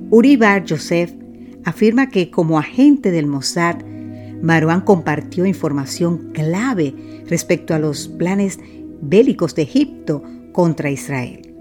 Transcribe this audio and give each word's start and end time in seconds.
Uri 0.09 0.37
Bar 0.37 0.65
Yosef 0.65 1.13
afirma 1.65 2.09
que 2.09 2.29
como 2.29 2.57
agente 2.57 3.11
del 3.11 3.27
Mossad, 3.27 3.77
Marwan 4.41 4.81
compartió 4.81 5.45
información 5.45 6.31
clave 6.33 6.95
respecto 7.27 7.73
a 7.73 7.79
los 7.79 8.07
planes 8.07 8.59
bélicos 9.01 9.55
de 9.55 9.63
Egipto 9.63 10.23
contra 10.51 10.89
Israel. 10.89 11.53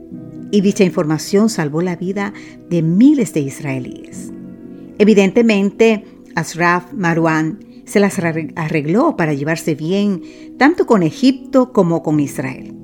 Y 0.51 0.61
dicha 0.61 0.85
información 0.85 1.51
salvó 1.51 1.83
la 1.83 1.97
vida 1.97 2.33
de 2.71 2.83
miles 2.83 3.35
de 3.35 3.41
israelíes. 3.41 4.33
Evidentemente, 4.99 6.05
Ashraf 6.35 6.93
Marwan 6.93 7.59
se 7.85 8.01
las 8.01 8.19
arregló 8.19 9.17
para 9.17 9.35
llevarse 9.35 9.75
bien 9.75 10.23
tanto 10.59 10.87
con 10.87 11.03
Egipto 11.03 11.73
como 11.73 12.03
con 12.03 12.21
Israel, 12.21 12.75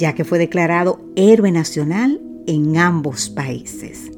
ya 0.00 0.14
que 0.14 0.24
fue 0.24 0.38
declarado 0.38 0.98
héroe 1.14 1.52
nacional 1.52 2.22
en 2.46 2.78
ambos 2.78 3.28
países. 3.28 4.10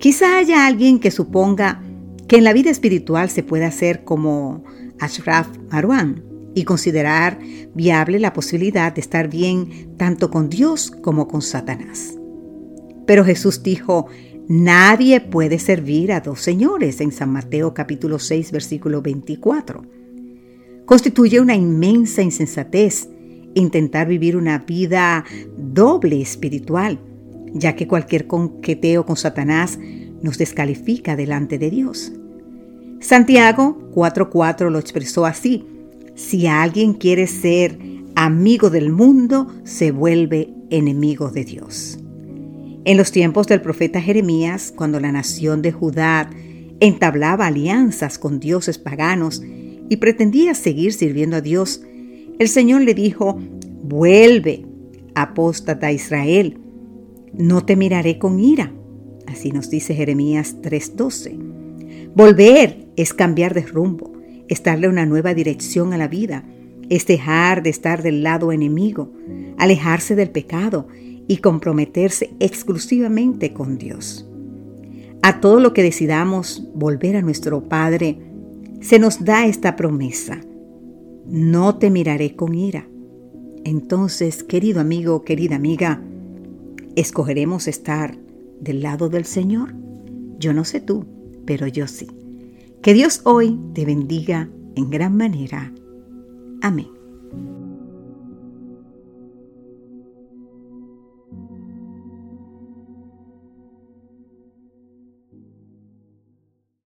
Quizá 0.00 0.38
haya 0.38 0.66
alguien 0.66 0.98
que 0.98 1.12
suponga 1.12 1.80
que 2.26 2.38
en 2.38 2.44
la 2.44 2.52
vida 2.52 2.68
espiritual 2.68 3.30
se 3.30 3.44
puede 3.44 3.64
hacer 3.64 4.02
como 4.02 4.64
Ashraf 4.98 5.46
Marwan 5.70 6.24
y 6.56 6.64
considerar 6.64 7.38
viable 7.74 8.18
la 8.18 8.32
posibilidad 8.32 8.92
de 8.92 9.00
estar 9.00 9.28
bien 9.28 9.94
tanto 9.96 10.28
con 10.28 10.50
Dios 10.50 10.90
como 10.90 11.28
con 11.28 11.40
Satanás. 11.40 12.18
Pero 13.06 13.24
Jesús 13.24 13.62
dijo, 13.62 14.06
Nadie 14.48 15.20
puede 15.20 15.60
servir 15.60 16.10
a 16.10 16.20
dos 16.20 16.40
señores 16.40 17.00
en 17.00 17.12
San 17.12 17.30
Mateo 17.30 17.74
capítulo 17.74 18.18
6 18.18 18.50
versículo 18.50 19.02
24. 19.02 19.82
Constituye 20.84 21.38
una 21.38 21.54
inmensa 21.54 22.22
insensatez 22.22 23.08
intentar 23.54 24.08
vivir 24.08 24.36
una 24.36 24.58
vida 24.58 25.24
doble 25.56 26.20
espiritual, 26.20 26.98
ya 27.52 27.74
que 27.74 27.88
cualquier 27.88 28.26
conqueteo 28.26 29.06
con 29.06 29.16
Satanás 29.16 29.78
nos 30.22 30.38
descalifica 30.38 31.16
delante 31.16 31.58
de 31.58 31.70
Dios. 31.70 32.12
Santiago 33.00 33.78
4.4 33.94 34.70
lo 34.70 34.78
expresó 34.78 35.24
así, 35.24 35.64
si 36.14 36.48
alguien 36.48 36.94
quiere 36.94 37.28
ser 37.28 37.78
amigo 38.16 38.70
del 38.70 38.90
mundo, 38.90 39.46
se 39.62 39.92
vuelve 39.92 40.52
enemigo 40.70 41.30
de 41.30 41.44
Dios. 41.44 42.00
En 42.84 42.96
los 42.96 43.12
tiempos 43.12 43.46
del 43.46 43.60
profeta 43.60 44.00
Jeremías, 44.00 44.72
cuando 44.74 44.98
la 44.98 45.12
nación 45.12 45.62
de 45.62 45.70
Judá 45.70 46.28
entablaba 46.80 47.46
alianzas 47.46 48.18
con 48.18 48.40
dioses 48.40 48.78
paganos 48.78 49.42
y 49.88 49.96
pretendía 49.98 50.54
seguir 50.54 50.92
sirviendo 50.92 51.36
a 51.36 51.40
Dios, 51.40 51.82
el 52.38 52.48
Señor 52.48 52.82
le 52.82 52.94
dijo, 52.94 53.38
vuelve, 53.82 54.64
apóstata 55.14 55.92
Israel, 55.92 56.58
no 57.32 57.64
te 57.64 57.76
miraré 57.76 58.18
con 58.18 58.40
ira. 58.40 58.72
Así 59.26 59.50
nos 59.50 59.70
dice 59.70 59.94
Jeremías 59.94 60.56
3:12. 60.62 61.36
Volver 62.14 62.88
es 62.96 63.12
cambiar 63.12 63.54
de 63.54 63.62
rumbo, 63.62 64.12
es 64.48 64.62
darle 64.62 64.88
una 64.88 65.06
nueva 65.06 65.34
dirección 65.34 65.92
a 65.92 65.98
la 65.98 66.08
vida, 66.08 66.44
es 66.88 67.06
dejar 67.06 67.62
de 67.62 67.70
estar 67.70 68.02
del 68.02 68.22
lado 68.22 68.52
enemigo, 68.52 69.12
alejarse 69.58 70.14
del 70.14 70.30
pecado 70.30 70.88
y 71.26 71.38
comprometerse 71.38 72.30
exclusivamente 72.40 73.52
con 73.52 73.76
Dios. 73.76 74.26
A 75.22 75.40
todo 75.40 75.60
lo 75.60 75.74
que 75.74 75.82
decidamos 75.82 76.66
volver 76.74 77.16
a 77.16 77.22
nuestro 77.22 77.68
Padre, 77.68 78.18
se 78.80 78.98
nos 78.98 79.24
da 79.24 79.46
esta 79.46 79.76
promesa. 79.76 80.40
No 81.30 81.76
te 81.76 81.90
miraré 81.90 82.34
con 82.36 82.54
ira. 82.54 82.88
Entonces, 83.64 84.42
querido 84.42 84.80
amigo, 84.80 85.22
querida 85.22 85.56
amiga, 85.56 86.02
¿escogeremos 86.96 87.68
estar 87.68 88.18
del 88.60 88.80
lado 88.80 89.10
del 89.10 89.26
Señor? 89.26 89.74
Yo 90.38 90.54
no 90.54 90.64
sé 90.64 90.80
tú, 90.80 91.04
pero 91.44 91.66
yo 91.66 91.86
sí. 91.86 92.06
Que 92.80 92.94
Dios 92.94 93.20
hoy 93.24 93.60
te 93.74 93.84
bendiga 93.84 94.48
en 94.74 94.88
gran 94.88 95.18
manera. 95.18 95.70
Amén. 96.62 96.88